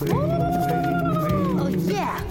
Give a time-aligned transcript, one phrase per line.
[0.00, 0.06] Oh
[1.88, 2.22] yeah！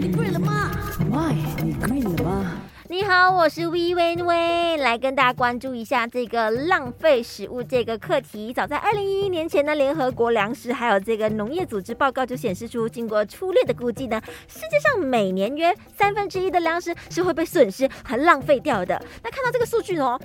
[0.00, 0.70] 你 green 了吗
[1.10, 1.34] ？Why？
[1.62, 2.52] 你 green 了吗？
[2.88, 8.50] 你好，我是 V 微微，来跟大家关注一下这个浪费食物这个课题。
[8.50, 18.98] 早在二零一一年前呢，联合国粮食还有这个农业组织报告就显示出，经过粗略的估计呢，世界上每年约三分之一的粮食是会被损失和浪费掉的。
[19.22, 20.18] 那看到这个数据哦，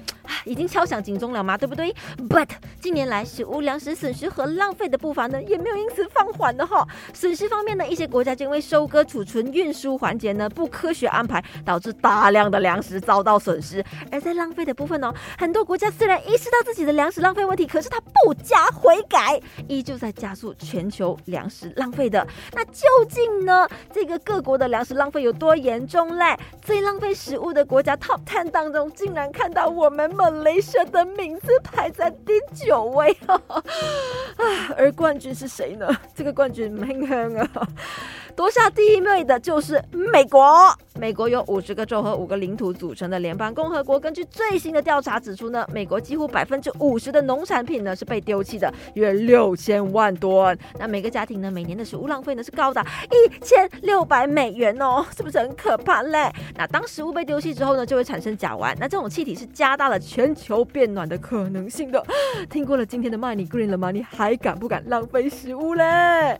[0.45, 1.57] 已经敲响警钟了吗？
[1.57, 1.95] 对不对
[2.29, 2.49] ？But
[2.81, 6.85] 近年来食物粮食损失和浪费的步伐呢，也没有因此放缓的哈。
[7.13, 12.41] 损失方面呢，一些国家就因为收割、储存、运输环节呢不科学安排，导致大量。
[12.51, 22.27] 的粮食遭到损失，而在浪费的部分哦，很多国家虽然意识到自己的粮食浪费问题，可是它不加悔改，依旧在加速全球粮食浪费的。
[22.53, 23.69] 那究竟呢？
[23.93, 26.35] 这个各国的粮食浪费有多严重嘞？
[26.63, 33.41] 最浪费食物的国家 Top Ten 当中，竟然看到我们某雷神的名字排在第九位 啊！
[34.77, 35.87] 而冠军是谁呢？
[36.15, 37.67] 这个冠军很香啊！
[38.35, 40.75] 夺下第一位的就是美国。
[40.99, 43.99] 美国有五十个州和五个领土组成的联邦共和国。
[43.99, 50.57] 根据最新的调查指出呢，美国几乎百分之五十的农产品呢是被丢弃的，约六千万吨。
[50.77, 56.31] 那每个家庭呢每年的食物浪费呢是高达一千六百美元哦，是不是很可怕嘞？
[56.55, 58.75] 那当食物被丢弃之后呢，就会产生甲烷。
[58.79, 62.03] 那这种气体是加大了全球变暖的可能性的。
[62.49, 63.91] 听过了今天的 Money Green 了吗？
[63.91, 66.39] 你还敢不敢浪费食物嘞？